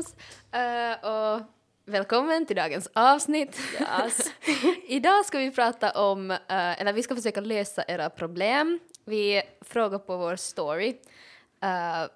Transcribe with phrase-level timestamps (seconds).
[0.00, 0.14] allesammans
[1.04, 1.40] uh, och
[1.84, 3.58] välkommen till dagens avsnitt.
[3.80, 4.30] Yes.
[4.88, 6.36] Idag ska vi prata om, uh,
[6.80, 8.78] eller vi ska försöka lösa era problem.
[9.04, 10.88] Vi frågar på vår story,
[11.64, 12.10] uh,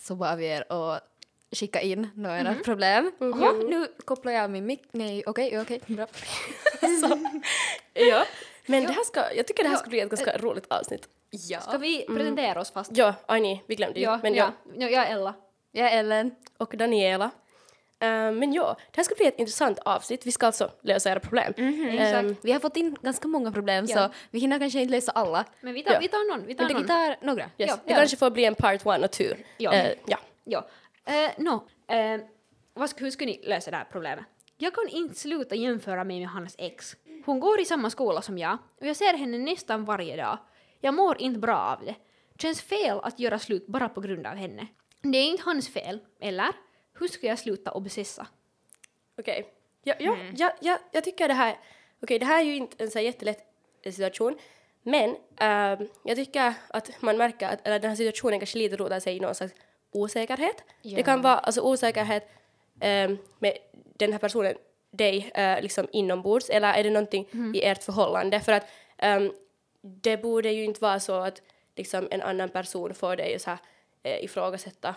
[0.00, 1.02] så bad vi er att
[1.52, 2.62] skicka in några Mhm.
[2.64, 3.12] problem.
[3.18, 4.82] Ja, nu kopplar jag min mick.
[4.92, 6.06] Nej, okej, okej, bra.
[7.94, 8.24] ja.
[8.66, 11.08] Men det här ska, jag tycker det här ska bli ett ganska roligt avsnitt.
[11.30, 11.60] Ja.
[11.60, 12.90] Ska vi presentera oss fast?
[12.96, 14.04] Ja, aj nej, vi glömde ju.
[14.04, 14.52] Ja, men ja.
[14.64, 14.72] ja.
[14.78, 14.88] ja.
[14.90, 15.34] Jag är Ella.
[15.72, 16.34] Jag är Ellen.
[16.58, 17.30] Och Daniela.
[18.02, 20.26] Eh, men ja, det här ska bli ett intressant avsnitt.
[20.26, 21.52] Vi ska alltså lösa era problem.
[21.56, 23.96] Ehm, Vi har fått in ganska många problem Ja.
[24.08, 25.44] så vi hinner kanske inte lösa alla.
[25.60, 25.98] Men vi tar, Ja.
[26.00, 26.46] vi tar någon.
[26.46, 27.42] Vi tar Men vi tar några.
[27.42, 27.50] yes.
[27.70, 29.32] ja, det kanske får bli en part one och two.
[29.56, 29.72] Ja.
[29.72, 30.18] Eh, ja.
[30.44, 30.64] Ja.
[31.90, 32.20] Uh,
[32.74, 34.24] vad ska, hur ska ni lösa det här problemet?
[34.56, 36.96] Jag kan inte sluta jämföra mig med hans ex.
[37.26, 40.38] Hon går i samma skola som jag och jag ser henne nästan varje dag.
[40.80, 41.94] Jag mår inte bra av det.
[42.38, 44.66] Känns fel att göra slut bara på grund av henne.
[45.02, 46.48] Det är inte hans fel, eller?
[46.98, 48.26] Hur ska jag sluta obsessa?
[49.18, 49.46] Okej.
[49.82, 51.58] Ja, ja, ja, ja, jag tycker det här...
[52.02, 53.46] Okej, det här är ju inte en så här jättelätt
[53.84, 54.38] situation.
[54.82, 59.00] Men ehm, jag tycker att man märker att eller den här situationen kanske lite rotar
[59.00, 59.54] sig i någon slags
[59.92, 60.64] osäkerhet.
[60.82, 62.28] Det kan vara alltså osäkerhet
[62.80, 64.54] ehm, med den här personen,
[64.90, 66.50] dig, uh, liksom inombords.
[66.50, 68.40] Eller är det någonting i ert förhållande?
[68.40, 68.66] För att
[68.98, 69.32] ehm,
[69.82, 71.42] det borde ju inte vara så att
[71.76, 73.58] liksom, en annan person får dig så här,
[74.02, 74.94] eh, ifrågasätta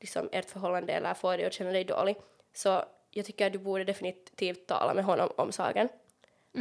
[0.00, 2.16] liksom, ert förhållande eller få dig att känna dig dålig.
[2.52, 5.88] Så jag tycker att du borde definitivt tala med honom om saken.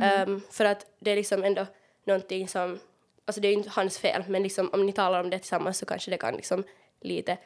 [0.02, 1.66] Ehm, för att det är liksom ändå
[2.04, 2.80] någonting som,
[3.26, 5.78] alltså det är ju inte hans fel, men liksom om ni talar om det tillsammans
[5.78, 6.64] så kanske det kan liksom
[7.02, 7.38] lite,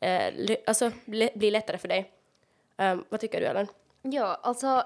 [0.00, 0.90] eh, alltså
[1.34, 2.12] bli lättare för dig.
[2.76, 3.66] Ehm, vad tycker du Ellen?
[4.02, 4.84] Ja, alltså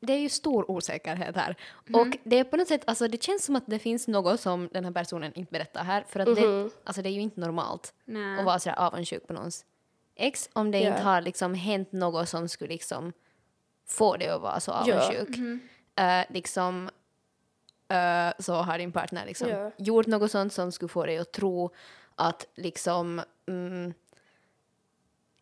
[0.00, 1.56] det är ju stor osäkerhet här.
[1.92, 4.68] Och det är på något sätt, alltså det känns som att det finns något som
[4.72, 6.04] den här personen inte berättar här.
[6.08, 8.38] För att det, alltså det är ju inte normalt Nej.
[8.38, 9.64] att vara sådär avundsjuk på någons
[10.14, 10.88] ex om det Ja.
[10.90, 13.12] inte har liksom hänt något som skulle liksom
[13.86, 15.28] få dig att vara så avundsjuk.
[15.96, 16.90] Eh, liksom
[17.88, 19.70] eh, så har din partner liksom Ja.
[19.76, 21.70] gjort något sånt som skulle få dig att tro
[22.14, 23.94] att liksom mm,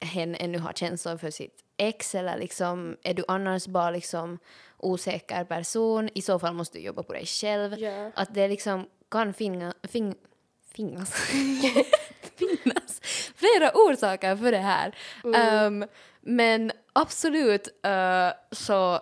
[0.00, 4.38] hen ännu har känslor för sitt ex eller liksom är du annars bara liksom
[4.78, 7.78] osäker person i så fall måste du jobba på dig själv.
[7.78, 8.10] Ja.
[8.14, 10.14] Att det liksom kan finna, fing,
[10.74, 11.12] finnas,
[12.36, 13.00] finnas
[13.34, 14.94] flera orsaker för det här.
[15.34, 15.84] Ehm,
[16.20, 19.00] men absolut eh, så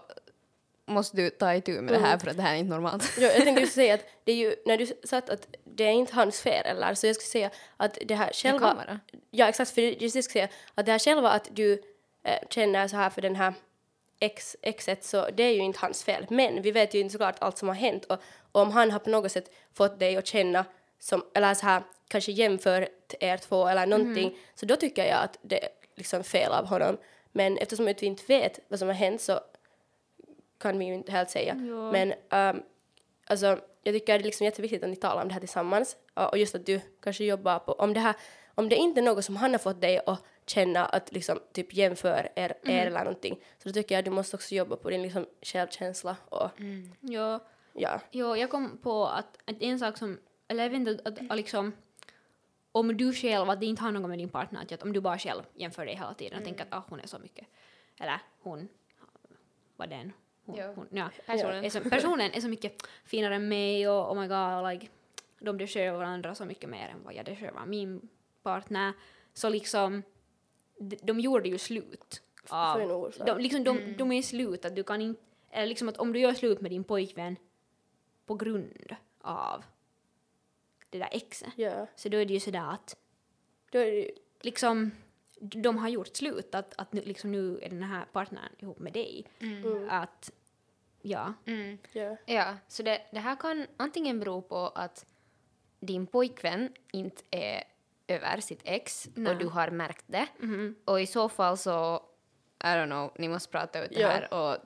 [0.86, 3.12] måste du ta itu med det här för att det här är inte normalt.
[3.18, 5.92] Ja, jag tänkte just säga att det är ju, när du sa att det är
[5.92, 8.74] inte hans fel eller så jag skulle säga att det här själva...
[8.74, 9.00] vara.
[9.30, 11.82] Ja, exakt, för just det jag skulle säga att det här själva att du
[12.26, 13.54] eh, känner så här för den här
[14.20, 16.26] ex, exet så det är ju inte hans fel.
[16.30, 18.18] Men vi vet ju inte såklart allt som har hänt och,
[18.52, 20.64] och om han har på något sätt fått dig att känna
[20.98, 25.38] som, eller så här kanske jämfört er två eller någonting så då tycker jag att
[25.42, 26.96] det är liksom fel av honom.
[27.32, 29.40] Men eftersom vi inte vet vad som har hänt så
[30.58, 31.54] kan vi ju inte helt säga.
[31.54, 31.92] Ja.
[31.92, 32.62] Men um,
[33.26, 35.96] alltså, jag tycker det är liksom jätteviktigt att ni talar om det här tillsammans.
[36.14, 38.14] Och och just att du kanske jobbar på, om det här,
[38.58, 41.74] om det inte är något som han har fått dig att känna att liksom typ
[41.74, 43.34] jämför er, er eller någonting.
[43.58, 46.50] Så då tycker jag att du måste också jobba på din liksom självkänsla och
[47.00, 47.40] Ja.
[47.72, 48.00] ja.
[48.10, 50.18] Jo, jag kom på att, att en sak som,
[50.48, 51.72] eller jag vet inte, att, att, att liksom
[52.72, 55.00] om du själv, att det inte har något med din partner att göra, om du
[55.00, 57.46] bara själv jämför dig hela tiden och tänker att ah, hon är så mycket,
[58.00, 58.68] eller hon,
[59.76, 60.12] vad den,
[60.44, 60.72] hon, Ja.
[60.76, 61.64] hon, ja, Personen.
[61.64, 64.88] Är så, personen är så mycket finare än mig och oh my god, like,
[65.38, 68.08] de deservar varandra så mycket mer än vad jag deservar min
[68.46, 68.92] partner,
[69.34, 70.02] så liksom,
[70.78, 72.22] de, de gjorde ju slut.
[72.48, 73.26] av- För en orsak.
[73.26, 75.20] de, liksom, de, de är slut, att du kan inte,
[75.50, 77.36] eller liksom att om du gör slut med din pojkvän
[78.26, 79.64] på grund av
[80.90, 81.86] det där exet, ja.
[81.96, 82.96] så då är det ju sådär att
[83.70, 84.90] Då är det ju, liksom
[85.40, 88.92] de har gjort slut, att, att nu, liksom nu är den här partnern ihop med
[88.92, 89.26] dig.
[89.90, 90.30] Att,
[91.02, 91.34] ja.
[91.92, 92.16] ja.
[92.26, 95.06] Ja, så det, det här kan antingen bero på att
[95.80, 97.62] din pojkvän inte är
[98.08, 99.32] över sitt ex Nej.
[99.32, 100.26] och du har märkt det.
[100.84, 102.02] Och i så fall så,
[102.64, 104.08] I don't know, ni måste prata ut det Ja.
[104.08, 104.56] här och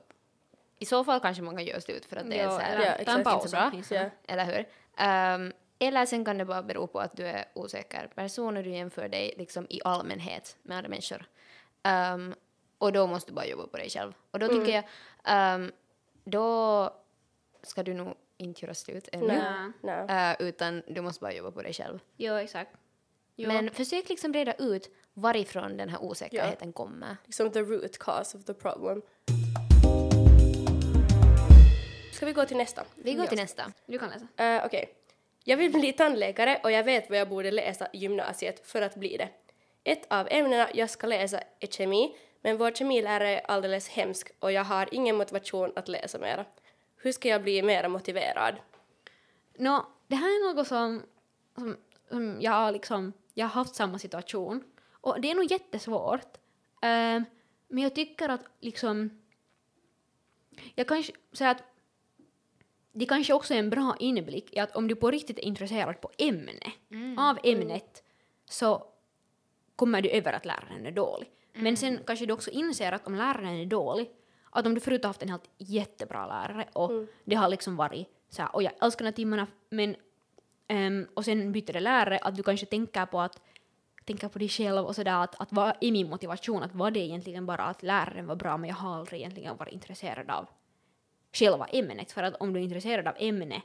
[0.79, 2.95] i så fall kanske man kan göra slut för att det är Ja, så här,
[2.99, 3.51] Ja, ta en paus.
[3.51, 3.71] bra.
[3.73, 3.97] liksom.
[3.97, 4.09] Ja.
[4.27, 4.65] eller hur?
[4.97, 8.69] Ehm, eller sen kan det bara bero på att du är osäker person och du
[8.69, 11.25] jämför dig liksom i allmänhet med andra människor.
[11.83, 12.35] Ehm,
[12.77, 14.13] och då måste du bara jobba på dig själv.
[14.31, 14.83] Och då tycker jag,
[15.23, 15.71] ehm,
[16.23, 16.89] då
[17.63, 19.41] ska du nog inte göra slut ännu.
[19.81, 20.05] Nej.
[20.31, 21.99] Eh, utan du måste bara jobba på dig själv.
[22.17, 22.71] Jo, exakt.
[23.41, 23.47] Jo.
[23.47, 27.17] Men försök liksom reda ut varifrån den här osäkerheten kommer.
[27.25, 29.01] Liksom the root cause of the problem.
[32.13, 32.83] Ska vi gå till nästa?
[32.95, 33.71] Vi går till nästa.
[33.85, 34.43] Du kan läsa.
[34.43, 34.93] Eh, Okej.
[35.43, 38.95] Jag vill bli tandläkare och jag vet vad jag borde läsa i gymnasiet för att
[38.95, 39.29] bli det.
[39.83, 44.51] Ett av ämnena jag ska läsa är kemi, men vår kemilärare är alldeles hemsk och
[44.51, 46.45] jag har ingen motivation att läsa mera.
[46.97, 48.55] Hur ska jag bli mera motiverad?
[49.57, 51.03] Nå, det här är något som,
[51.55, 51.77] som,
[52.09, 54.63] som jag liksom, jag har haft samma situation.
[54.91, 56.37] Och det är nog jättesvårt.
[56.81, 57.25] Ehm,
[57.67, 59.21] men jag tycker att liksom,
[60.75, 61.63] jag kanske säger att
[62.93, 66.01] det kanske också är en bra inblick i att om du på riktigt är intresserad
[66.01, 66.71] på ämne,
[67.17, 68.03] av ämnet,
[68.45, 68.87] så
[69.75, 71.31] kommer du över att läraren är dålig.
[71.53, 74.09] Men sen kanske du också inser att om läraren är dålig,
[74.49, 76.91] att om du förut har haft en helt jättebra lärare och
[77.25, 79.95] det har liksom varit så här, och jag älskar de här timmarna, men
[80.71, 83.41] ehm, och sen byter det lärare, att du kanske tänker på att
[84.05, 86.99] tänka på dig själv och sådär att, att vad är min motivation, att var det
[86.99, 90.45] egentligen bara att läraren var bra men jag har aldrig egentligen varit intresserad av
[91.33, 93.61] själva ämnet för att om du är intresserad av ämne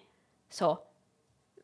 [0.50, 0.78] så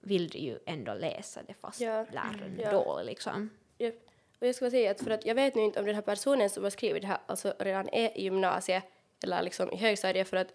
[0.01, 2.07] vill du ju ändå läsa det fast Ja.
[2.13, 2.71] läraren är Ja.
[2.85, 3.51] dålig liksom.
[3.79, 3.95] Japp.
[4.41, 6.51] Och jag ska säga att för att jag vet nu inte om den här personen
[6.51, 8.85] som har skrivit det här alltså redan är i gymnasiet
[9.23, 10.49] eller liksom i högstadiet för att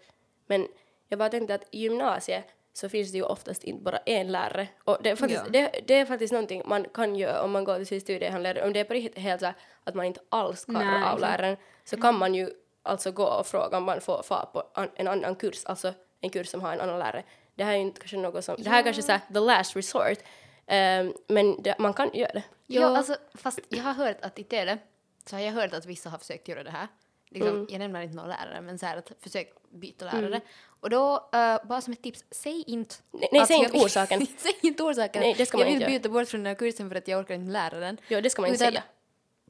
[0.46, 0.68] men
[1.08, 4.68] jag bara tänkte att i gymnasiet så finns det ju oftast inte bara en lärare
[4.84, 5.50] och det är faktiskt, Ja.
[5.50, 8.72] det, det är faktiskt någonting man kan göra om man går till sin studiehandledare om
[8.72, 9.54] det är på riktigt helt så här
[9.84, 12.50] att man inte alls klarar Nej, av läraren så kan man ju
[12.82, 16.30] alltså gå och fråga om man får fara på an, en annan kurs, alltså en
[16.30, 17.22] kurs som har en annan lärare.
[17.54, 19.40] Det här är ju inte kanske något som, det här är kanske så här the
[19.40, 20.18] last resort
[20.66, 22.42] ehm, men det, man kan göra det.
[22.66, 22.96] Ja, Ja.
[22.96, 24.78] alltså, fast jag har hört att i Tele
[25.26, 26.88] så har jag hört att vissa har försökt göra det här.
[27.30, 27.66] Liksom, Mm.
[27.70, 30.40] Jag nämner inte några lärare, men så här att försökt byta lärare.
[30.80, 32.94] Och då, eh, bara som ett tips, säg inte...
[33.10, 34.26] Nej, nej, säg jag- inte orsaken.
[34.38, 35.22] säg inte orsaken.
[35.22, 37.08] Nej, det ska jag man vill inte byta bort från den här kursen för att
[37.08, 37.98] jag orkar inte lära den.
[38.08, 38.82] Ja, det ska man inte Utan säga.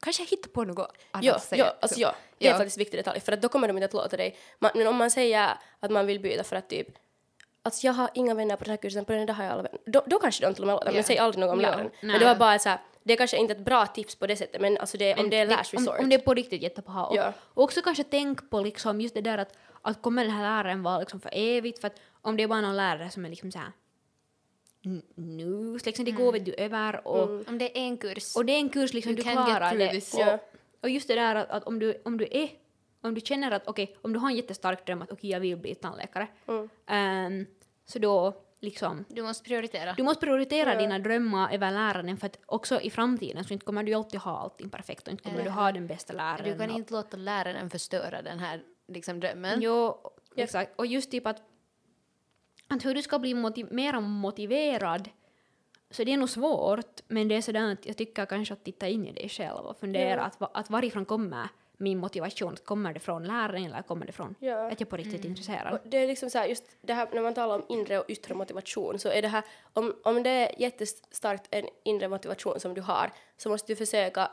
[0.02, 1.64] Kanske jag hittar på något annat Ja, att säga.
[1.64, 2.56] ja, alltså ja, det är Ja.
[2.56, 4.36] faktiskt en viktig detalj för att då kommer de inte att låta dig.
[4.58, 6.88] Man, men om man säger att man vill byta för att typ
[7.62, 9.62] Alltså jag har inga vänner på den här kursen, på den där har jag alla
[9.62, 9.80] vänner.
[9.86, 11.02] Då, då kanske de till och med låter, men Ja.
[11.02, 11.90] säg aldrig något om Ja, läraren.
[12.02, 12.78] Men det var bara så här,
[13.08, 15.36] det är kanske inte ett bra tips på det sättet, men alltså det, om det
[15.36, 16.00] är last om, resort.
[16.00, 17.04] om det är på riktigt jättebra.
[17.06, 17.32] Och, Ja.
[17.54, 19.52] och också kanske tänk på liksom just det där att,
[19.82, 21.78] att kommer den här läraren vara liksom för evigt?
[21.80, 23.72] För att om det är bara någon lärare som är liksom så här
[24.84, 28.36] n- nu, liksom det går vet du över och, Om det är en kurs.
[28.36, 29.90] och det är en kurs liksom du klarar det.
[29.90, 30.14] this.
[30.14, 30.38] Och, Ja.
[30.82, 32.48] och just det där att, att om, du, om du är
[33.00, 35.56] om du känner att okej, om du har en jättestark dröm att okej jag vill
[35.56, 36.68] bli tandläkare Mm.
[36.86, 37.46] ehm,
[37.86, 39.92] så då liksom Du måste prioritera.
[39.96, 40.80] du måste prioritera Ja.
[40.80, 44.38] dina drömmar över läraren för att också i framtiden så inte kommer du alltid ha
[44.38, 46.44] allting perfekt och inte kommer du ha den bästa läraren.
[46.58, 49.62] Du kan inte låta läraren förstöra den här liksom, drömmen.
[49.62, 49.96] Jo,
[50.36, 50.72] exakt.
[50.78, 51.42] Och just typ att,
[52.68, 55.08] att hur du ska bli motiv- mer motiverad
[55.90, 58.88] så det är nog svårt, men det är sådär att jag tycker kanske att titta
[58.88, 60.44] in i dig själv och fundera Ja.
[60.46, 62.56] att, att varifrån kommer min motivation?
[62.64, 64.72] Kommer det från läraren eller kommer det från Ja.
[64.72, 65.72] att jag på riktigt är intresserad?
[65.72, 68.04] Och det är liksom så här, just det här när man talar om inre och
[68.08, 69.42] yttre motivation så är det här,
[69.72, 74.30] om, om det är jättestarkt en inre motivation som du har så måste du försöka,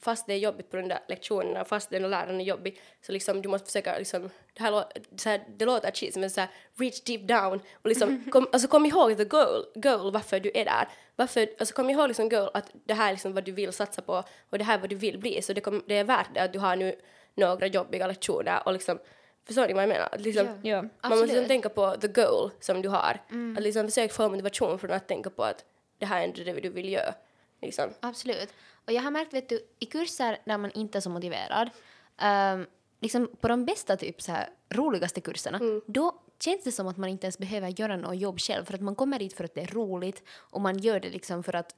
[0.00, 3.42] fast det är jobbigt på de där lektionerna, fast den läraren är jobbig, så liksom
[3.42, 4.84] du måste försöka liksom, det här,
[5.16, 8.68] så här det låter cheesy men så här reach deep down och liksom, kom, alltså
[8.68, 10.88] kom ihåg the goal, goal varför du är där.
[11.16, 14.02] Varför, alltså kom ihåg liksom goal att det här är liksom vad du vill satsa
[14.02, 16.34] på och det här är vad du vill bli så det, kom, det är värt
[16.34, 16.94] det att du har nu
[17.34, 18.98] några jobbiga lektioner och liksom,
[19.46, 20.08] förstår ni vad jag menar?
[20.12, 20.70] Att liksom, Ja.
[20.70, 20.82] Ja.
[20.82, 21.48] man måste liksom Absolut.
[21.48, 23.20] tänka på the goal som du har.
[23.56, 25.64] Att liksom försöka få motivation från att tänka på att
[25.98, 27.14] det här är inte det du vill göra.
[27.62, 27.90] Liksom.
[28.00, 28.48] Absolut.
[28.86, 31.70] Och jag har märkt, vet du, i kurser där man inte är så motiverad,
[32.18, 32.66] ehm,
[33.00, 37.08] liksom på de bästa, typ så här, roligaste kurserna, då känns det som att man
[37.10, 39.60] inte ens behöver göra något jobb själv, för att man kommer dit för att det
[39.60, 41.74] är roligt och man gör det liksom för att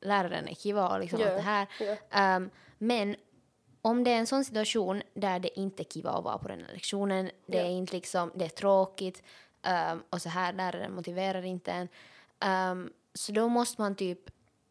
[0.00, 1.66] läraren är kiva och liksom Ja, allt det här.
[1.80, 1.96] ja.
[2.10, 3.16] Ehm, men
[3.82, 6.60] om det är en sån situation där det inte är kiva att vara på den
[6.66, 7.64] här lektionen, det Ja.
[7.64, 9.22] är inte liksom, det är tråkigt
[9.62, 11.88] ehm, och så här, läraren motiverar inte en,
[12.40, 14.18] ehm, så då måste man typ,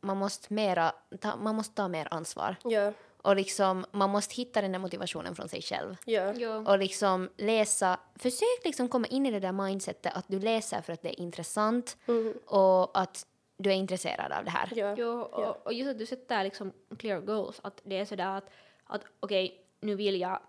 [0.02, 0.92] man måste mera,
[1.22, 2.56] ta, man måste ta mer ansvar.
[2.64, 5.96] Ja, Och liksom, man måste hitta den där motivationen från sig själv.
[6.06, 6.56] ja, Ja.
[6.58, 10.94] Och liksom läsa, försök liksom komma in i det där mindsetet att du läser för
[10.94, 11.98] att det är intressant
[12.46, 13.26] och att
[13.58, 14.70] du är intresserad av det här.
[14.76, 18.38] ja, Jo, och, och just att du sätter liksom clear goals, att det är sådär
[18.38, 18.50] att,
[18.86, 20.40] att okej, nu vill jag,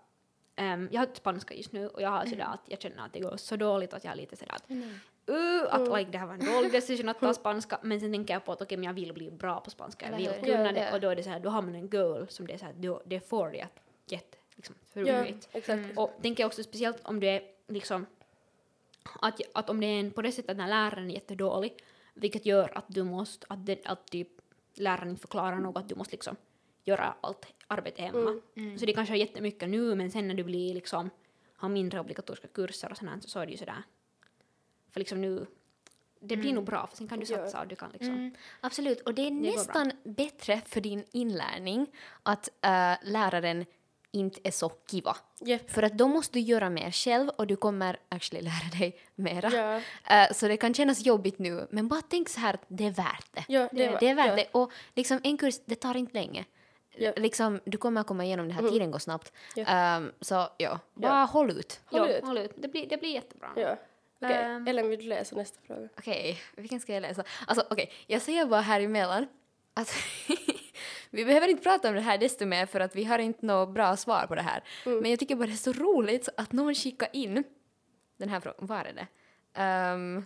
[0.55, 3.19] ehm, jag har spanska just nu och jag har sådär att jag känner att det
[3.19, 4.71] går så dåligt att jag är lite sådär att
[5.29, 7.79] uh, att like, det här var en dålig decision att ta spanska.
[7.81, 10.17] Men sen tänker jag på att okej men jag vill bli bra på spanska, jag
[10.17, 10.79] vill kunna Ja, det.
[10.79, 10.93] ja.
[10.93, 13.01] och då är det såhär, då har man en goal som det är såhär, då,
[13.05, 15.49] det får dig att get liksom roligt.
[15.51, 15.97] exakt.
[15.97, 18.05] Och tänker jag också speciellt om du är liksom
[19.21, 21.83] att, att om det är en, på det sättet att när läraren är jättedålig,
[22.13, 24.27] vilket gör att du måste, att, det, att typ
[24.73, 26.35] läraren inte förklarar något, att du måste liksom
[26.85, 28.41] göra allt arbete hemma.
[28.79, 31.09] Så det kanske är jättemycket nu, men sen när du blir liksom,
[31.55, 33.83] har mindre obligatoriska kurser och sådant, så är det ju sådär.
[34.89, 35.45] För liksom nu,
[36.19, 39.01] det blir nog bra, för sen kan du satsa och du kan liksom, Mm, absolut,
[39.01, 39.51] och det är bra.
[39.51, 41.87] nästan bättre för din inlärning
[42.23, 43.65] att äh, läraren
[44.11, 45.17] inte är så kiva.
[45.39, 45.69] Japp.
[45.71, 49.49] För att då måste du göra mer själv och du kommer actually lära dig mera.
[49.51, 49.81] Ja.
[50.15, 52.91] Eh, så det kan kännas jobbigt nu, men bara tänk så här att det är
[52.91, 53.45] värt det.
[53.47, 54.35] Ja, det är- det är värt ja.
[54.35, 54.47] det.
[54.51, 56.45] Och liksom en kurs, det tar inte länge.
[56.95, 57.09] Ja.
[57.09, 57.21] Mm.
[57.23, 59.33] Liksom, du kommer att komma igenom det här, tiden går snabbt.
[59.55, 59.63] Ja.
[59.65, 61.81] Ehm, så ja, bara håll ut.
[61.85, 62.23] Håll Jo, ut.
[62.23, 62.51] håll ut.
[62.55, 63.49] Det blir, det blir jättebra.
[63.55, 63.77] Ja.
[64.21, 64.67] Okej, Ehm.
[64.67, 65.89] Ellen vill du läsa nästa fråga?
[65.97, 67.23] Okej, vilken ska jag läsa?
[67.47, 69.27] Alltså okej, jag säger bara här emellan
[69.73, 69.93] att
[71.09, 73.69] vi behöver inte prata om det här desto mer för att vi har inte något
[73.73, 74.63] bra svar på det här.
[74.85, 77.43] Men jag tycker bara det är så roligt att någon skickar in
[78.17, 78.67] den här frågan.
[78.67, 79.07] Var är det?
[79.61, 80.25] Ehm,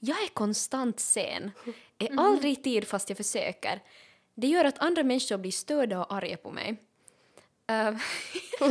[0.00, 1.50] jag är konstant sen.
[1.98, 3.80] Är aldrig i tid fast jag försöker.
[4.40, 6.76] Det gör att andra människor blir störda och arga på mig.
[7.66, 7.94] Ehm,
[8.60, 8.70] och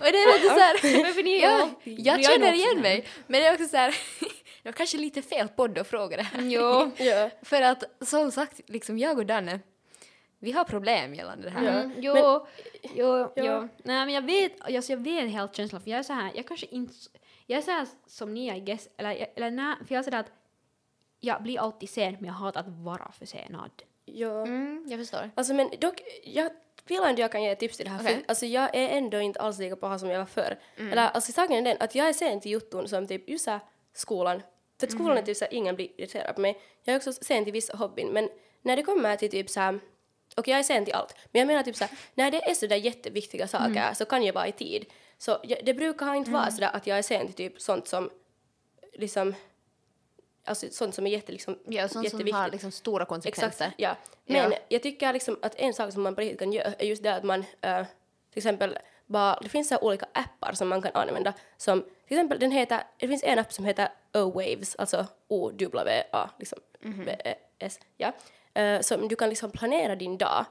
[0.00, 1.02] det är lite så här...
[1.04, 3.06] Varför ni Ja, jag känner igen mig.
[3.26, 3.90] Men det är också så här,
[4.62, 6.42] det var kanske lite fel podd att fråga det här.
[6.42, 6.90] Jo.
[6.96, 7.30] Ja.
[7.42, 9.60] För att som sagt, liksom jag och Danne,
[10.38, 11.64] vi har problem gällande det här.
[11.64, 11.70] Ja.
[11.70, 12.46] Mm, jo, Men-
[12.94, 13.32] jo, Ja.
[13.36, 13.68] jo.
[13.84, 16.46] Nej men jag vet, alltså jag vet helt känslan för jag är så här, jag
[16.46, 16.94] kanske inte,
[17.46, 20.02] jag är så här som ni I guess, eller, jag- eller nej, för jag är
[20.02, 20.32] sådär att
[21.20, 23.70] jag blir alltid sen men jag hatar att vara försenad.
[24.06, 24.42] Ja.
[24.42, 25.30] Mm, jag förstår.
[25.34, 26.50] Alltså men dock, jag
[26.86, 28.00] vill ändå jag kan ge ett tips till det här.
[28.00, 28.14] Okej.
[28.14, 30.58] För, alltså jag är ändå inte alls lika paha som jag var förr.
[30.76, 33.50] Eller alltså saken är den att jag är sen till jutton som typ just så
[33.50, 33.60] här
[33.94, 34.42] skolan.
[34.80, 36.58] För att skolan är typ så här, ingen blir irriterad på mig.
[36.84, 38.28] Jag är också sen till vissa hobbyn men
[38.62, 39.80] när det kommer till typ så här
[40.36, 41.14] och jag är sen till allt.
[41.32, 44.22] Men jag menar typ så här, när det är så där jätteviktiga saker så kan
[44.24, 44.86] jag vara i tid.
[45.18, 47.88] Så jag, det brukar inte vara så där att jag är sen till typ sånt
[47.88, 48.10] som
[48.92, 49.34] liksom
[50.46, 52.34] alltså sånt som är jätte, liksom, Ja, sånt som jätteviktigt.
[52.34, 53.46] har liksom stora konsekvenser.
[53.66, 53.96] Exakt, ja.
[54.26, 54.58] Men Ja.
[54.68, 57.14] jag tycker liksom att en sak som man på riktigt kan göra är just det
[57.14, 57.84] att man eh,
[58.30, 62.38] till exempel bara, det finns så olika appar som man kan använda som till exempel
[62.38, 68.12] den heter, det finns en app som heter O-Waves, alltså O-W-A, liksom V-E-S, ja.
[68.54, 70.44] Eh, som du kan liksom planera din dag.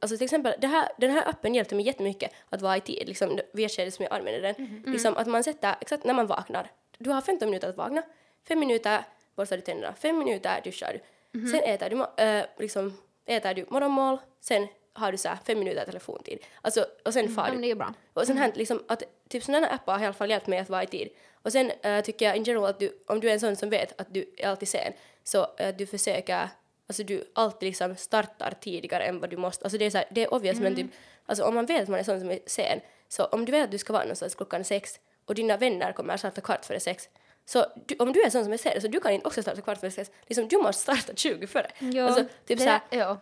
[0.00, 3.38] Alltså till exempel, här, den här appen hjälpte mig jättemycket att vara i tid, liksom
[3.52, 4.82] vid ett skede som jag använder den.
[4.86, 8.02] Liksom att man sätter, exakt när man vaknar, du har 15 minuter att vakna,
[8.48, 9.04] fem minuter
[9.36, 11.00] borstar du tänderna, fem minuter duschar
[11.32, 15.58] du, sen äter du, äh, liksom, äter du morgonmål, sen har du så här fem
[15.58, 16.38] minuter telefontid.
[16.62, 17.60] Alltså, och sen far Ja, du.
[17.60, 17.94] det är bra.
[18.14, 20.68] Och sen hänt liksom att typ sådana appar har i alla fall hjälpt mig att
[20.70, 21.08] vara i tid.
[21.32, 23.70] Och sen eh, tycker jag in general att du, om du är en sån som
[23.70, 24.92] vet att du är alltid sen,
[25.24, 26.48] så eh, du försöker,
[26.86, 29.64] alltså du alltid liksom startar tidigare än vad du måste.
[29.64, 30.86] Alltså det är så här, det är obvious men typ,
[31.26, 33.64] alltså om man vet att man är sån som är sen, så om du vet
[33.64, 36.80] att du ska vara någonstans klockan sex och dina vänner kommer att starta kvart före
[36.80, 37.08] sex,
[37.46, 39.60] så du, om du är sån som är sen, så du kan inte också starta
[39.60, 41.70] kvart före sex, liksom du måste starta 20 före.
[41.78, 42.04] Ja.
[42.04, 43.18] Alltså typ Det så här, där, ja.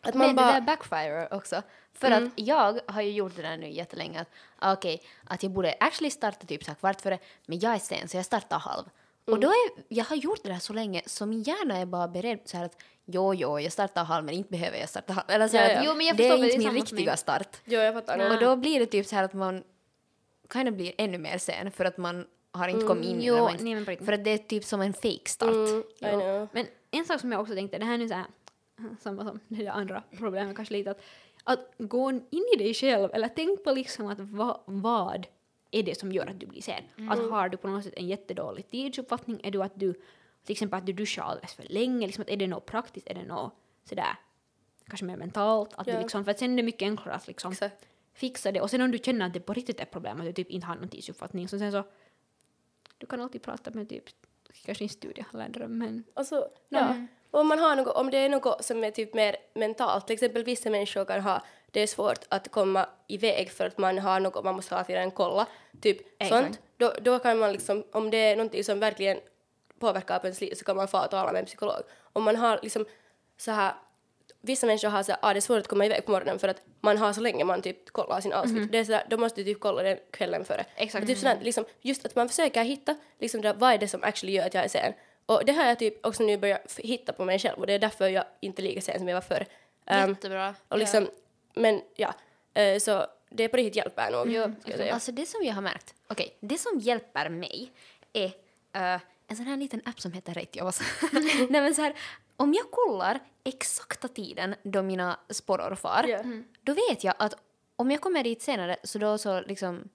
[0.00, 0.46] att Men man bara...
[0.46, 1.62] det där backfire också.
[1.92, 4.20] För att jag har ju gjort det där nu jättelänge.
[4.20, 7.74] Att, ah, okej, att jag borde actually starta typ så här kvart före, men jag
[7.74, 8.84] är sen så jag startar halv.
[9.24, 12.08] Och då är, jag har gjort det där så länge så min hjärna är bara
[12.08, 15.30] beredd så här att jo, jo, jag startar halv men inte behöver jag starta halv.
[15.30, 15.78] Eller så här Ja, ja.
[15.78, 17.56] att Jo, men jag det är det är inte min samma för riktiga start.
[17.64, 18.30] Jo, jag fattar.
[18.30, 19.64] Och då blir det typ så här att man
[20.52, 23.48] kind of blir ännu mer sen för att man har inte kommit in i Jo,
[23.50, 24.06] inte- nej, men på riktigt.
[24.06, 25.48] För att det är typ som en fake start.
[25.54, 26.48] Mm, I know.
[26.52, 28.26] Men en sak som jag också tänkte, det här är nu så här,
[29.00, 31.00] samma som det där andra problemet kanske lite, att,
[31.44, 35.26] att gå in i dig själv eller tänk på liksom att va, vad
[35.70, 36.82] är det som gör att du blir sen?
[37.10, 39.40] Att har du på något sätt en jättedålig tidsuppfattning?
[39.44, 39.92] Är du att du,
[40.44, 42.06] till exempel att du duschar alldeles för länge?
[42.06, 43.08] Liksom att är det något praktiskt?
[43.08, 43.52] Är det något
[43.88, 44.16] sådär,
[44.86, 45.70] kanske mer mentalt?
[45.74, 45.94] Att Ja.
[45.94, 47.86] du liksom, för att sen är det mycket enklare att liksom Exakt.
[48.14, 48.60] fixa det.
[48.60, 50.50] Och sen om du känner att det på riktigt är ett problem, att du typ
[50.50, 51.84] inte har någon tidsuppfattning, så sen så
[53.00, 54.04] du kan alltid prata med typ,
[54.64, 56.94] kanske inte studiehandledare, men Alltså, ja.
[57.30, 60.44] Om, man har något, om det är något som är typ mer mentalt, till exempel
[60.44, 64.44] vissa människor kan ha, det är svårt att komma iväg för att man har något
[64.44, 65.46] man måste hela tiden kolla,
[65.80, 66.44] typ Exakt.
[66.44, 69.18] sånt, då, då kan man liksom, om det är någonting som verkligen
[69.78, 71.82] påverkar på ens liv så kan man få tala med en psykolog.
[72.12, 72.86] Om man har liksom
[73.36, 73.74] så här,
[74.40, 76.62] vissa människor har så ah, det är svårt att komma iväg på morgonen för att
[76.80, 78.72] man har så länge man typ kollar sin outfit.
[78.72, 80.64] Det är så där, då måste du typ kolla den kvällen före.
[80.76, 81.02] Exakt.
[81.02, 84.02] Och typ sådär, liksom, just att man försöker hitta liksom, där, vad är det som
[84.02, 84.92] actually gör att jag är sen.
[85.26, 87.78] Och det har jag typ också nu börjat hitta på mig själv och det är
[87.78, 89.46] därför jag inte är lika sen som jag var förr.
[89.86, 90.54] Um, Jättebra.
[90.68, 91.08] och liksom,
[91.54, 92.14] men ja,
[92.54, 94.32] eh, så det på riktigt hjälper nog.
[94.32, 94.94] Jag säga.
[94.94, 97.72] Alltså det som jag har märkt, okej, det som hjälper mig
[98.12, 98.32] är
[98.72, 100.80] eh, en sån här liten app som heter Reitjovas.
[101.48, 101.94] Nej men så här,
[102.40, 106.18] om jag kollar exakta tiden då mina sporrar far, Ja.
[106.18, 106.44] Mm.
[106.62, 107.34] då vet jag att
[107.76, 109.88] om jag kommer dit senare så då så liksom,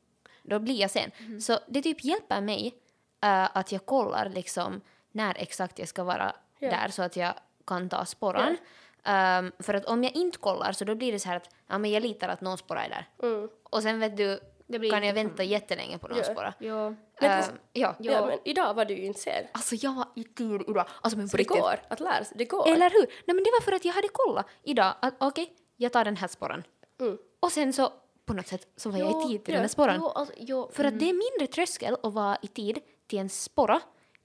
[0.44, 1.12] då blir jag sen.
[1.20, 1.42] Mm.
[1.42, 2.76] Så det typ hjälper mig
[3.24, 6.70] eh, att jag kollar liksom när exakt jag ska vara Ja.
[6.70, 7.34] där så att jag
[7.68, 8.58] kan ta sporran.
[9.04, 11.78] Ehm, för att om jag inte kollar så då blir det så här att ja,
[11.78, 13.10] men jag litar att någon sporra är där.
[13.28, 13.50] Mm.
[13.64, 14.40] Och sen vet du,
[14.72, 16.24] kan jag inte vänta jättelänge på någon Ja.
[16.24, 16.54] spåra.
[16.60, 16.96] jo.
[17.22, 17.96] Men alltså- ja.
[18.00, 19.46] Ja, men idag var du ju inte sen.
[19.52, 20.86] Alltså jag var i tid idag.
[21.02, 21.62] Alltså men på Så det riktigt.
[21.62, 22.68] går att lära sig, det går.
[22.68, 23.06] Eller hur?
[23.26, 26.18] Nej men det var för att jag hade kollat idag att okej, jag tar den
[26.18, 26.64] här sporren.
[27.00, 27.18] Mm.
[27.40, 27.94] Och sen så
[28.26, 29.96] på något sätt så var jag Jo, i tid till ja, den där sporran.
[30.00, 33.30] Jo, alltså, jo, För att det är mindre tröskel att vara i tid till en
[33.30, 33.82] sporra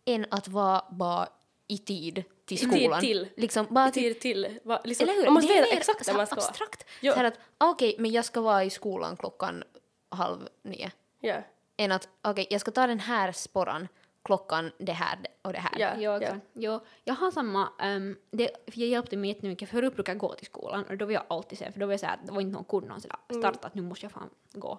[0.06, 1.28] än att vara bara
[1.68, 2.14] i tid
[2.46, 3.00] till tid skolan.
[3.00, 3.28] till.
[3.36, 4.58] Liksom, bara I tid till.
[4.64, 5.24] Va, liksom, eller hur?
[5.24, 6.46] Man måste det är veta exakt när här man ska vara.
[6.48, 6.84] abstrakt.
[7.00, 7.12] Jo.
[7.12, 9.64] Så här att, okej, men jag ska vara i skolan klockan
[10.10, 10.90] halv nio.
[11.20, 11.42] Ja.
[11.76, 13.88] Än att, okej, jag ska ta den här sporran
[14.22, 15.78] klockan det här och det här.
[15.78, 15.90] Ja.
[15.98, 16.46] Jo, exakt.
[16.52, 20.34] Jo, jag har samma, um, det, jag hjälpte mig jättemycket, för förut brukade jag gå
[20.34, 22.40] till skolan och då var jag alltid sen, för då var jag såhär, det var
[22.40, 24.78] inte någon kunde någon sådär starta att nu måste jag fan gå.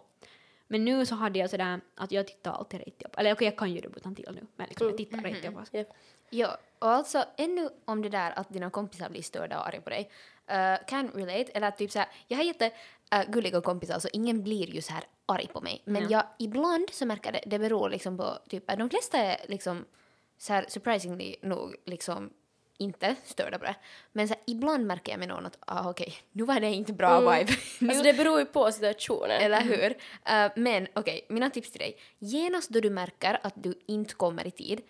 [0.67, 3.57] Men nu så hade jag sådär att jag tittar alltid rätt upp, eller okej jag
[3.57, 5.57] kan ju det utan till nu, men liksom jag tittar rätt upp.
[5.57, 5.77] Alltså.
[5.77, 5.83] Ja.
[6.33, 9.89] Ja, och alltså ännu om det där att dina kompisar blir störda och arga på
[9.89, 10.11] dig.
[10.51, 12.71] Uh, can relate, eller typ såhär, jag har jätte
[13.15, 15.81] uh, gulliga kompisar så ingen blir ju så här arg på mig.
[15.85, 19.45] Men jag ibland så märker det, det beror liksom på typ, att de flesta är
[19.47, 19.85] liksom
[20.37, 22.29] så här surprisingly nog liksom
[22.81, 23.75] inte störda på det.
[24.11, 26.93] Men så här, ibland märker jag med någon att ah, okej, nu var det inte
[26.93, 27.51] bra vibe.
[27.79, 29.41] nu, Alltså det beror ju på situationen.
[29.41, 29.89] eller hur?
[29.89, 31.97] Uh, men okej, mina tips till dig.
[32.19, 34.81] Genast då du märker att du inte kommer i tid,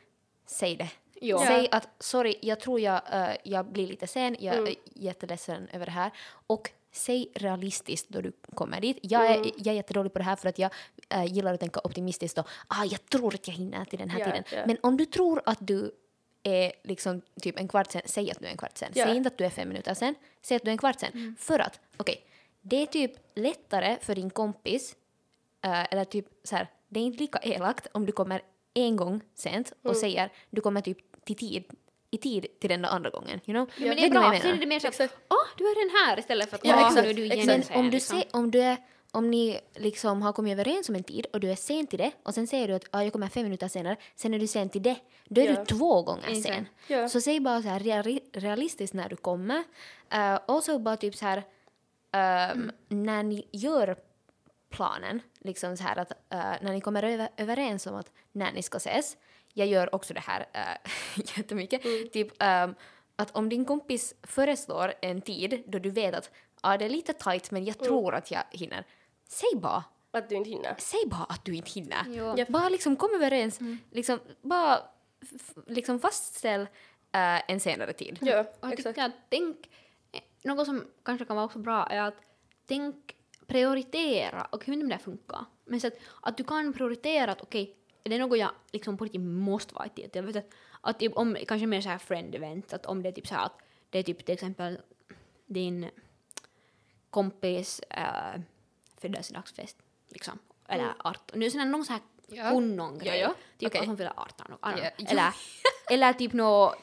[0.46, 0.90] säg det.
[1.22, 1.40] Jo.
[1.48, 5.86] Säg att sorry, jag tror jag, uh, jag blir lite sen, jag är jätteledsen över
[5.86, 6.12] det här.
[6.48, 8.98] Och säg realistiskt då du kommer dit.
[9.02, 10.72] Jag är, jag är jättedålig på det här för att jag
[11.16, 14.20] uh, gillar att tänka optimistiskt och ah, jag tror att jag hinner till den här
[14.20, 14.44] Ja, tiden.
[14.52, 14.64] ja.
[14.68, 15.92] Men om du tror att du
[16.44, 18.92] är liksom typ en kvart sen, säg att du är en kvart sen.
[18.94, 19.06] Ja.
[19.06, 21.36] Säg inte att du är fem minuter sen, säg att du är en kvart sen.
[21.40, 22.26] För att, okej,
[22.62, 24.96] det är typ lättare för din kompis,
[25.64, 28.42] eh, eller typ så här, det är inte lika elakt om du kommer
[28.74, 31.64] en gång sent och säger du kommer typ till tid,
[32.12, 33.40] i tid till den där andra gången.
[33.46, 33.70] You know?
[33.88, 35.16] Men det är bra, sen är det mer så Exakt.
[35.30, 37.78] åh, du är den här istället för att Ja, exakt, nu är du igen Men
[37.80, 38.20] om du, liksom.
[38.22, 38.78] se, om, du är,
[39.12, 42.12] om ni liksom har kommit överens om en tid och du är sen till det
[42.24, 44.70] och sen säger du att ah, jag kommer fem minuter senare, sen är du sen
[44.70, 45.56] till det, då är Ja.
[45.60, 46.68] du två gånger sen.
[46.88, 47.10] Ja.
[47.10, 49.64] Så säg bara så här reali- realistiskt när du kommer.
[50.16, 51.44] Uh, och så bara typ så här
[52.12, 53.96] ehm, när ni gör
[54.70, 58.64] planen, liksom så här att eh, när ni kommer över, överens om att när ni
[58.64, 59.18] ska ses,
[59.54, 60.92] jag gör också det här uh,
[61.38, 61.82] jättemycket,
[62.14, 62.76] typ ehm,
[63.16, 67.14] att om din kompis föreslår en tid då du vet att ah, det är lite
[67.14, 68.86] tight men jag tror att jag hinner,
[69.28, 70.76] säg bara Att du inte hinner.
[70.78, 72.04] Säg bara att du inte hinner.
[72.08, 72.38] Jo.
[72.38, 72.48] Japp.
[72.48, 73.60] Bara liksom kom överens,
[73.92, 74.80] liksom, bara
[75.68, 76.62] liksom fastställ
[77.12, 78.18] eh, en senare tid.
[78.22, 79.00] Ja, Och jag exakt.
[79.00, 79.70] att tänk,
[80.12, 82.16] eh, något som kanske kan vara också bra är att
[82.66, 83.16] tänk
[83.48, 87.62] prioritera, och jag vet det funkar, men så att, att du kan prioritera att okej,
[87.62, 90.10] är det något jag liksom på riktigt måste vara i tid?
[90.14, 90.50] Jag vet att,
[90.82, 93.36] att typ om, kanske mer så här friend event, att om det är typ så
[93.36, 93.58] här att
[93.90, 94.80] det är typ till exempel
[95.46, 95.90] din
[97.10, 98.42] kompis äh,
[98.98, 99.78] födelsedagsfest,
[100.10, 102.02] liksom, eller 18, nu är det någon så här
[102.34, 102.50] Ja.
[102.50, 103.36] kunnon grej, Ja, ja.
[103.58, 103.82] typ Okej.
[103.82, 104.84] att hon fyller 18, I don't know.
[104.84, 105.06] Ja, ja.
[105.12, 105.34] eller,
[105.92, 106.76] eller typ nå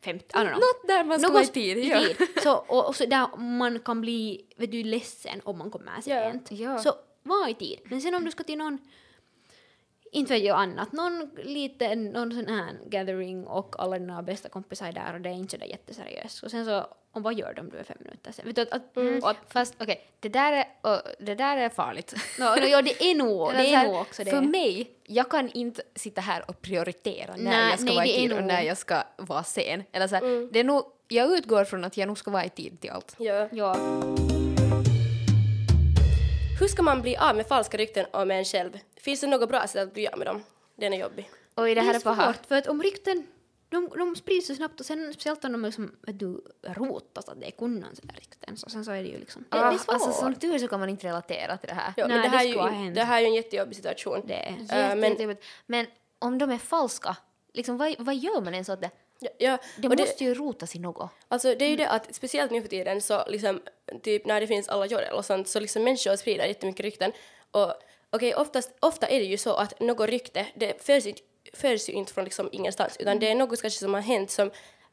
[0.00, 0.50] 50, I don't know.
[0.50, 1.78] Något där man ska vara i tid.
[1.84, 1.98] Ja.
[2.00, 2.16] tid.
[2.42, 6.50] Så, och, och så där man kan bli vet du, ledsen om man kommer sent.
[6.50, 6.78] Ja.
[6.78, 7.80] Så var i tid.
[7.84, 8.78] Men sen om du ska till någon,
[10.12, 14.88] inte vet jag annat, någon liten, någon sån här gathering och alla dina bästa kompisar
[14.88, 16.42] är där och det är inte sådär jätteseriöst.
[16.42, 18.46] Och sen så, och vad gör du om du är fem minuter sen?
[18.46, 21.68] Vet du, att, att, och att, Fast okej, det, där är, och det där är
[21.68, 22.14] farligt.
[22.38, 24.30] no, no, ja, det är nog, det är nog också det.
[24.30, 28.06] För mig, jag kan inte sitta här och prioritera när Nej, jag ska nej, vara
[28.06, 29.82] i tid och när jag ska vara sen.
[29.92, 32.48] Eller så här, det är nog, jag utgår från att jag nog ska vara i
[32.48, 33.14] tid till allt.
[33.18, 33.48] Ja.
[33.52, 33.76] Ja.
[36.60, 38.78] Hur ska man bli av med falska rykten om en själv?
[38.96, 40.44] Finns det något bra sätt att bli av med dem?
[40.76, 41.30] Den är jobbig.
[41.56, 42.32] Oj, det här är är för här.
[42.32, 43.26] svårt, för att om rykten,
[43.68, 47.28] de, de sprids så snabbt och sen speciellt om de är som, vet du, rotas,
[47.28, 49.70] att det är kundens rykten, så sen så är det ju liksom, det, det är
[49.78, 49.94] svårt.
[49.94, 51.92] Alltså som tur så kan man inte relatera till det här.
[51.96, 53.34] Ja, Nej, men det det här, är skulle ha ju, det här är ju en
[53.34, 54.22] jättejobbig situation.
[54.26, 54.50] det är.
[54.60, 55.86] Jätte, men- men
[56.18, 57.16] om de är falska,
[57.58, 58.90] liksom, vad, vad gör man ens åt det?
[59.20, 61.10] Ja, ja, Det måste ju rotas i något.
[61.28, 61.84] Alltså det är ju Mm.
[61.86, 63.62] det att speciellt nu för tiden så liksom
[64.02, 67.12] typ när det finns alla jodel och sånt så liksom människor sprider jättemycket rykten
[67.50, 67.72] och
[68.10, 71.04] okej oftast, ofta är det ju så att något rykte det förs,
[71.52, 73.20] förs ju inte från liksom ingenstans utan Mm.
[73.20, 74.50] det är något kanske som har hänt som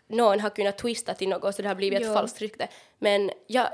[0.08, 2.13] någon har kunnat twista till något så det har blivit ett Ja.
[2.13, 2.67] falskt rykte
[2.99, 3.69] men ja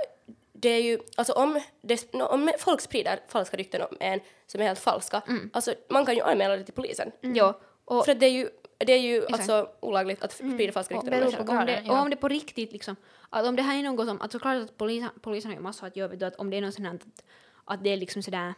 [0.54, 4.65] det är ju, alltså om, det, om folk sprider falska rykten om en som är
[4.65, 5.21] helt falska,
[5.54, 7.12] alltså man kan ju anmäla det till polisen.
[7.21, 8.49] Ja, och, För att det är ju,
[8.86, 9.34] det är ju Exakt.
[9.34, 11.46] alltså olagligt att sprida falska och, rykten själv.
[11.46, 12.96] på om det, och om det på riktigt liksom,
[13.30, 15.88] att om det här är något som, alltså klart att polisen, polisen har ju massor
[15.88, 17.24] att göra, vet du, att om det är något sånt här att,
[17.65, 18.54] att det är liksom sådär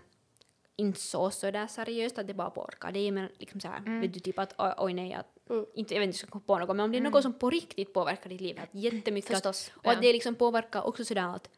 [0.75, 4.39] inte så sådär seriöst att det bara påverkar dig men liksom såhär, vet du typ
[4.39, 5.27] att oj, oj nej, att,
[5.75, 7.33] inte, jag vet inte, jag ska komma på något, men om det är något som
[7.33, 10.01] på riktigt påverkar ditt liv att jättemycket Förstås, att, och att ja.
[10.01, 11.49] det liksom påverkar också sådär att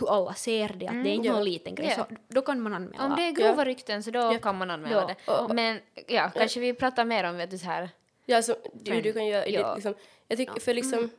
[0.00, 1.32] hur alla ser det, att det är inte ja.
[1.34, 2.06] någon liten grej, Ja.
[2.10, 3.04] så då kan man anmäla.
[3.04, 5.14] Om det är grova rykten så då kan man anmäla Ja.
[5.26, 5.32] det.
[5.32, 7.88] Och- Men ja, kanske vi pratar mer om vet du, så här.
[8.26, 9.68] Ja, alltså, du, du kan göra Ja.
[9.68, 9.94] det liksom.
[10.28, 11.10] Jag tycker för liksom,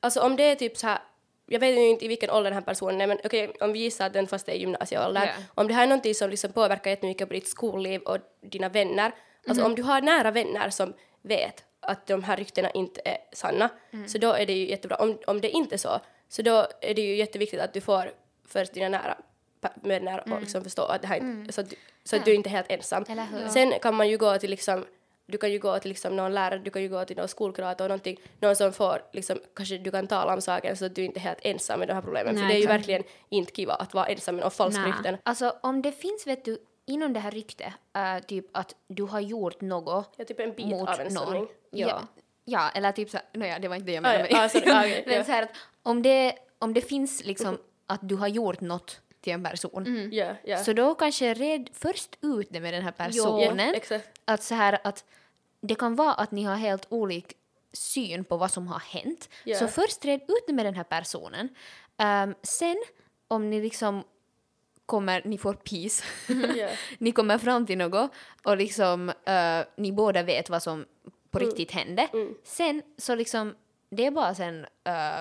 [0.00, 0.98] alltså om det är typ så här,
[1.46, 3.78] jag vet ju inte i vilken ålder den här personen är, men okej, om vi
[3.78, 5.32] gissar att den fast är i gymnasieåldern, Ja.
[5.54, 9.12] om det här är någonting som liksom påverkar jättemycket på ditt skolliv och dina vänner,
[9.48, 13.68] alltså om du har nära vänner som vet att de här ryktena inte är sanna,
[13.92, 14.08] Mm.
[14.08, 14.96] så då är det ju jättebra.
[14.96, 18.10] Om, om det inte är så, så då är det ju jätteviktigt att du får
[18.48, 19.16] först dina nära
[19.60, 22.34] pa- vänner och liksom förstå att det här inte, så att, du, så att du
[22.34, 23.04] inte är helt ensam.
[23.08, 23.48] Mm.
[23.48, 24.84] Sen kan man ju gå till liksom
[25.26, 27.88] du kan ju gå till liksom någon lärare, du kan ju gå till någon skolkurator,
[27.88, 31.18] någonting, någon som får liksom, kanske du kan tala om saken så att du inte
[31.18, 32.34] är helt ensam med de här problemen.
[32.34, 34.86] För Nej, det är ju verkligen inte kiva att vara ensam med någon falsk Nej.
[34.92, 35.16] rykten.
[35.22, 39.20] Alltså om det finns, vet du, inom det här ryktet, äh, typ att du har
[39.20, 41.26] gjort något Ja, typ en bit mot av en någon.
[41.26, 41.48] sanning.
[41.70, 42.02] Ja.
[42.44, 44.28] ja, eller typ så no, ja, det var inte det jag Ah, menade.
[44.30, 45.24] ja, ah, sorry, ah, okej, Men ja.
[45.24, 45.50] så här att
[45.82, 47.58] om det, om det finns liksom
[47.94, 50.64] att du har gjort något till en person, Ja, ja.
[50.64, 53.68] så då kanske red först ut det med den här personen.
[53.68, 54.20] Ja, exakt.
[54.24, 55.04] att så här att
[55.60, 57.32] det kan vara att ni har helt olik
[57.72, 59.28] syn på vad som har hänt.
[59.44, 59.58] Ja.
[59.58, 61.48] Så först red ut det med den här personen.
[61.96, 62.76] Ehm, sen
[63.28, 64.04] om ni liksom
[64.86, 66.04] kommer, ni får peace,
[66.58, 66.68] Ja.
[66.98, 68.10] ni kommer fram till något
[68.44, 70.84] och liksom eh, ni båda vet vad som
[71.30, 71.48] på Mm.
[71.50, 72.08] riktigt hände.
[72.44, 73.54] Sen så liksom,
[73.90, 75.20] det är bara sen eh,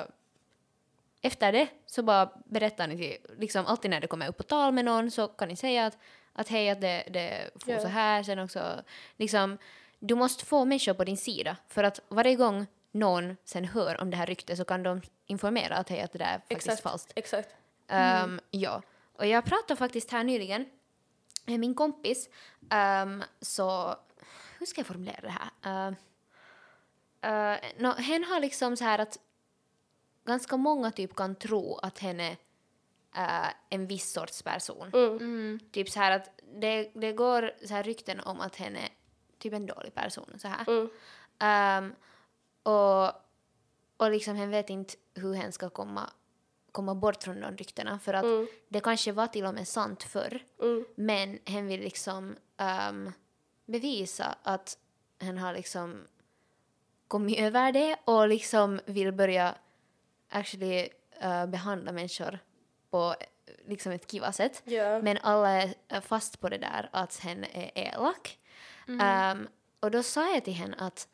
[1.24, 4.74] efter det så bara berättar ni till, liksom alltid när det kommer upp på tal
[4.74, 5.98] med någon så kan ni säga att,
[6.34, 7.80] att hej att det, det får Ja.
[7.80, 8.84] så här sen också
[9.18, 9.58] liksom
[10.00, 14.10] du måste få människor på din sida för att varje gång någon sen hör om
[14.10, 16.84] det här ryktet så kan de informera att hej att det där är faktiskt Exakt.
[16.84, 17.14] falskt.
[17.16, 17.50] Exakt.
[17.88, 18.82] Ehm, ja,
[19.14, 20.66] och jag pratade faktiskt här nyligen
[21.46, 22.30] med min kompis
[23.04, 23.96] um, så
[24.60, 25.88] hur ska jag formulera det här?
[25.88, 25.94] Uh,
[27.26, 29.20] uh, no, hen har liksom så här att
[30.26, 32.32] ganska många typ kan tro att hen är
[33.18, 34.90] uh, en viss sorts person.
[34.94, 35.60] Mm.
[35.72, 38.90] Typ så här att det, det går så här rykten om att hen är
[39.38, 40.70] typ en dålig person så här.
[40.70, 40.90] Mm.
[41.40, 41.96] Ehm,
[42.64, 43.12] och,
[43.98, 46.10] och liksom hen vet inte hur hen ska komma,
[46.72, 48.48] komma bort från de ryktena för att Mm.
[48.70, 50.86] det kanske var till och med sant förr Mm.
[50.96, 53.12] men hen vill liksom ehm,
[53.66, 54.78] bevisa att
[55.20, 56.08] hen har liksom
[57.08, 59.56] kommit över det och liksom vill börja
[60.34, 62.40] actually eh, behandla människor
[62.90, 64.62] på eh, liksom ett kiva sätt.
[64.66, 65.02] Ja.
[65.02, 65.50] Men alla
[65.88, 68.40] är fast på det där att hen är elak.
[69.02, 69.48] Ehm,
[69.80, 71.08] och då sa jag till henne att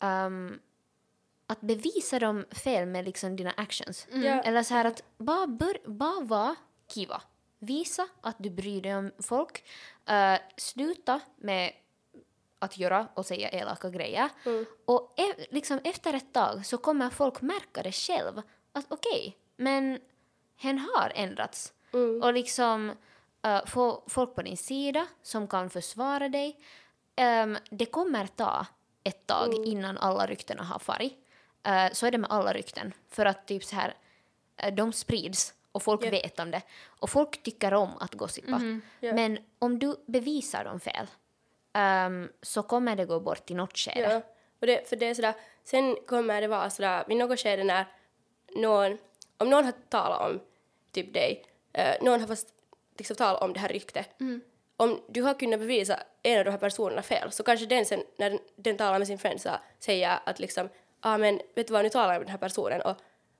[0.00, 0.58] ehm,
[1.46, 4.06] att bevisa dem fel med liksom dina actions.
[4.10, 4.42] Ja.
[4.42, 6.56] Eller så här att bara, bör, bara vara
[6.94, 7.22] kiva.
[7.58, 9.64] Visa att du bryr dig om folk.
[10.06, 11.72] Eh, sluta med
[12.62, 14.28] att göra och säga elaka grejer.
[14.84, 18.42] Och e- liksom efter ett tag så kommer folk märka det själv.
[18.72, 20.00] Att okej, men
[20.56, 21.72] hen har ändrats.
[22.22, 22.92] Och liksom
[23.42, 26.58] eh, få folk på din sida som kan försvara dig.
[27.16, 28.66] Ehm, det kommer ta
[29.04, 31.16] ett tag innan alla ryktena har färg.
[31.62, 32.92] Eh, så är det med alla rykten.
[33.08, 33.94] För att typ så här,
[34.56, 36.10] eh, de sprids och folk Ja.
[36.10, 36.62] vet om det.
[36.86, 38.80] Och folk tycker om att gossipa.
[39.00, 39.12] Ja.
[39.14, 41.06] Men om du bevisar dem fel
[41.72, 44.00] ehm, så kommer det gå bort i något skede.
[44.00, 44.20] Ja,
[44.60, 47.84] och det, för det är sådär, sen kommer det vara sådär vid något skede när
[48.56, 48.98] någon,
[49.36, 50.40] om någon har talat om
[50.92, 52.48] typ dig, eh, någon har fast
[52.98, 54.08] liksom talat om det här ryktet,
[54.76, 58.02] om du har kunnat bevisa en av de här personerna fel så kanske den sen
[58.16, 60.68] när den, den talar med sin friend så säger att liksom,
[61.00, 62.96] ah men vet du vad, nu talar jag med den här personen och,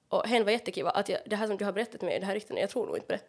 [0.08, 2.34] och hen var jättekiva att jag, det här som du har berättat mig, det här
[2.34, 3.20] rykten, jag tror nog inte på det.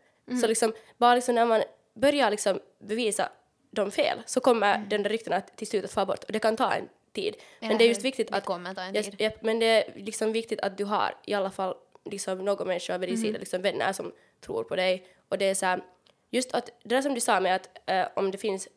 [0.42, 1.64] Så liksom, bara liksom när man
[1.94, 3.30] börjar liksom bevisa
[3.74, 6.56] dem fel så kommer den där ryktena till slut att få bort och det kan
[6.58, 7.36] ta en tid.
[7.60, 9.16] Men det är just viktigt det att kommer ta en tid.
[9.20, 11.76] japp, men det är liksom viktigt att du har i alla fall
[12.12, 13.28] liksom någon människa vid din Mm.
[13.28, 15.08] sida, liksom vänner som tror på dig.
[15.30, 15.82] Och det är så här,
[16.30, 18.68] just att det där som du sa med att eh, om det finns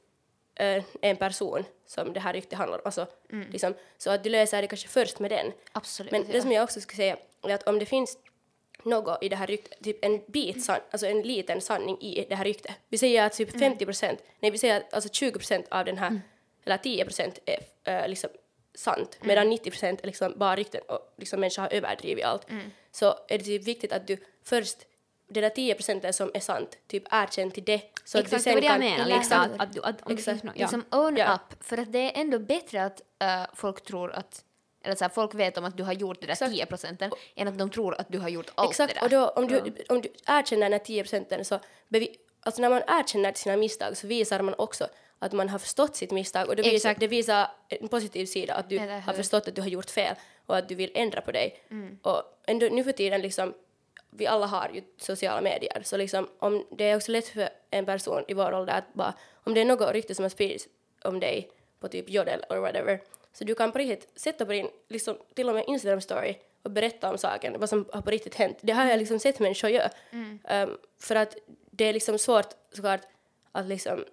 [0.55, 3.51] eh, en person som det här ryktet handlar om, alltså, Mm.
[3.51, 5.53] liksom, så att du löser det kanske först med den.
[5.73, 6.13] Absolut.
[6.13, 6.33] Men ja.
[6.33, 8.19] det som jag också skulle säga är att om det finns
[8.87, 12.35] något i det här ryktet, typ en bit, san, alltså en liten sanning i det
[12.35, 12.75] här ryktet.
[12.89, 15.99] Vi säger att typ 50 procent, nej vi säger att alltså 20 procent av den
[15.99, 16.21] här,
[16.65, 17.59] eller 10 procent är
[18.03, 18.31] äh, liksom
[18.75, 22.47] sant, medan 90 procent är liksom bara rykten och liksom människor har överdrivit allt.
[22.93, 24.77] Så är det typ viktigt att du först,
[25.29, 27.81] det där 10 procenten som är sant, typ erkänn till det.
[28.05, 29.05] Så Exakt, att det du var sen det jag kan, menar.
[29.07, 29.55] Liksom, Exakt.
[29.55, 30.25] att, att, du- att, om det Exakt.
[30.41, 30.65] finns något, ja.
[30.65, 31.35] liksom own Ja.
[31.35, 34.45] up, för att det är ändå bättre att äh, folk tror att
[34.87, 36.53] eller så här, folk vet om att du har gjort det där Exakt.
[36.53, 39.19] 10 procenten än att de tror att du har gjort allt Exakt, det och där.
[39.19, 41.59] då om du, om du erkänner den här 10 procenten så
[42.41, 46.11] alltså när man erkänner sina misstag så visar man också att man har förstått sitt
[46.11, 48.87] misstag och det visar, det visar en positiv sida att du har?
[48.87, 49.15] Mm.
[49.15, 50.15] förstått att du har gjort fel
[50.47, 51.63] och att du vill ändra på dig.
[52.03, 53.55] Och ändå nu för tiden liksom
[54.11, 57.87] vi alla har ju sociala medier så liksom om det är också lätt för en
[57.87, 60.69] person i vår ålder att bara om det är något rykte som har spridits
[61.05, 63.01] om dig på typ Jodel eller whatever
[63.39, 66.71] så du kan på riktigt sätta på din liksom till och med Instagram story och
[66.71, 68.59] berätta om saken, vad som har på riktigt hänt.
[68.61, 69.91] Det har jag liksom sett människor göra.
[70.13, 71.37] Um, för att
[71.71, 73.01] det är liksom svårt såklart
[73.53, 74.05] att liksom,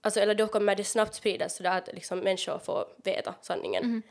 [0.00, 4.02] alltså eller då kommer det snabbt spridas så att liksom människor får veta sanningen.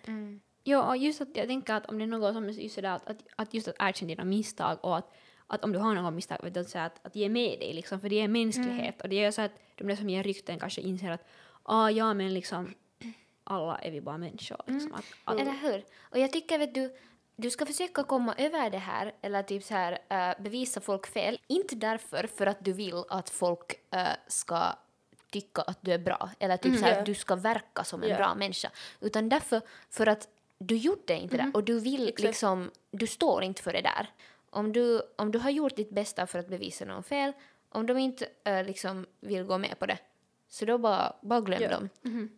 [0.63, 2.95] Ja, och just att jag tänker att om det är något som är just sådär
[2.95, 5.11] att, att, att just att erkänna dina misstag och att,
[5.47, 7.73] att om du har något misstag, vet du, att, säga att, att ge med dig
[7.73, 10.59] liksom, för det är mänsklighet och det är så att de där som ger rykten
[10.59, 11.25] kanske inser att
[11.63, 12.73] ah, ja men liksom
[13.45, 14.93] alla är vi bara människor liksom.
[14.93, 15.85] Att, att, Eller hur?
[16.01, 16.95] Och jag tycker vet du,
[17.35, 21.39] du ska försöka komma över det här eller typ så här eh, bevisa folk fel.
[21.47, 24.73] Inte därför för att du vill att folk eh, ska
[25.31, 26.99] tycka att du är bra eller typ så här Ja.
[26.99, 28.17] att du ska verka som en Ja.
[28.17, 28.69] bra människa.
[28.99, 30.27] Utan därför för att
[30.57, 32.23] du gjorde inte det och du vill Exakt.
[32.23, 34.09] liksom, du står inte för det där.
[34.49, 37.33] Om du, om du har gjort ditt bästa för att bevisa någon fel,
[37.69, 39.97] om de inte eh, liksom vill gå med på det,
[40.49, 41.69] så då bara, bara glöm Ja.
[41.69, 41.89] dem.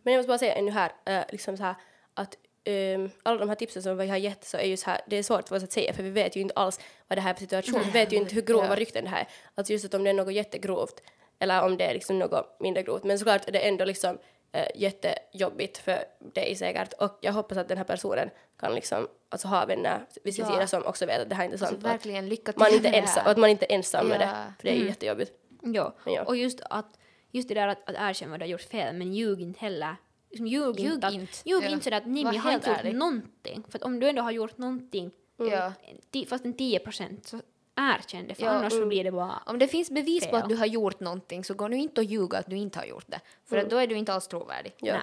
[0.02, 1.74] Men jag måste bara säga ännu här, eh, liksom så här
[2.14, 2.36] att
[2.68, 5.16] um, alla de här tipsen som vi har gett så är ju så här, det
[5.16, 7.30] är svårt för oss att säga för vi vet ju inte alls vad det här
[7.30, 7.80] är för situation.
[7.84, 8.74] Vi vet ju inte hur grova Ja.
[8.76, 9.28] rykten det här är.
[9.54, 11.02] Alltså just att om det är något jättegrovt
[11.38, 13.04] eller om det är liksom något mindre grovt.
[13.04, 14.18] Men såklart är det ändå liksom
[14.56, 19.48] uh, jättejobbigt för dig säkert och jag hoppas att den här personen kan liksom alltså
[19.48, 20.52] ha vänner vid sin Ja.
[20.52, 22.52] sida som också vet att det här är inte Alltså, sant och att verkligen lycka
[22.52, 24.26] till man inte med ensam, och att man inte är ensam med Ja.
[24.26, 25.32] det för det är ju jättejobbigt.
[25.62, 25.94] ja.
[26.06, 26.22] Ja.
[26.22, 26.98] och just att
[27.32, 29.96] just det där att, att erkänna vad du har gjort fel men ljug inte heller
[30.30, 31.32] liksom, ljug, Ljug inte, att, inte.
[31.44, 31.68] ljug Ja.
[31.68, 32.94] inte sådär att nej jag har inte gjort ärlig.
[32.94, 35.72] någonting för att om du ändå har gjort någonting Ja.
[36.12, 37.40] ti- fast en 10 procent så
[37.76, 38.88] erkänn det för Ja, annars så mm.
[38.88, 40.42] blir det bara Om det finns bevis på Fel.
[40.42, 42.86] att du har gjort någonting så går nu inte att ljuga att du inte har
[42.86, 43.20] gjort det.
[43.48, 44.74] För att då är du inte alls trovärdig.
[44.78, 44.92] Ja.
[44.92, 45.02] Nej.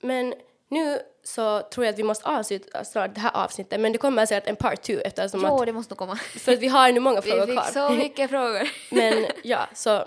[0.00, 0.34] Men
[0.68, 4.26] nu så tror jag att vi måste avsluta snart det här avsnittet men det kommer
[4.26, 6.16] säkert en part two eftersom Jo, att, det måste komma.
[6.16, 7.88] för att vi har nu många Vi frågor fick kvar.
[7.88, 8.68] så mycket frågor.
[8.94, 10.04] men ja, så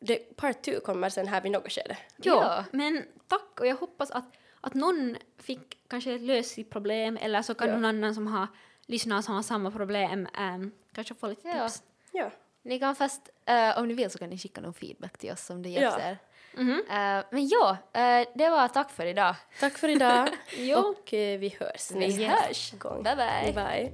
[0.00, 1.96] det, part two kommer sen här vid något skede.
[2.16, 2.64] Ja, Ja.
[2.72, 4.24] men tack och jag hoppas att,
[4.60, 7.74] att någon fick kanske lösa sitt problem eller så kan Ja.
[7.74, 8.46] någon annan som har
[8.86, 11.68] lyssnat som har samma problem ähm, kanske få lite Ja.
[11.68, 11.82] tips.
[12.12, 12.30] Ja.
[12.62, 15.50] Ni kan fast, eh, om ni vill så kan ni skicka någon feedback till oss
[15.50, 16.04] om det hjälps Ja.
[16.04, 16.18] er.
[16.56, 16.70] Mhm.
[16.90, 19.34] Eh, men ja, eh, det var tack för idag.
[19.60, 20.78] Tack för idag Jo.
[20.78, 22.72] och vi hörs Vi nästa hörs.
[22.78, 23.02] gång.
[23.02, 23.52] Bye bye.
[23.52, 23.92] Bye.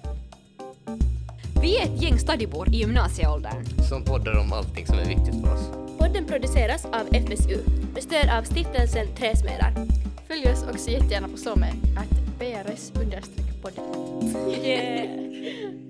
[1.62, 3.64] Vi är ett gäng stadibor i gymnasieåldern.
[3.88, 5.70] som poddar om allting som är viktigt för oss.
[5.98, 7.58] Podden produceras av FSU
[7.94, 9.72] med stöd av stiftelsen Träsmedar.
[10.28, 13.22] Följ oss också jättegärna på SOME, att brs-podden.
[14.64, 15.89] Yeah.